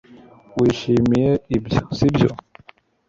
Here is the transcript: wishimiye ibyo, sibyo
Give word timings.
wishimiye 0.59 1.31
ibyo, 1.57 1.79
sibyo 1.97 2.29